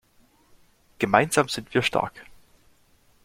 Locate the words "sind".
1.47-1.71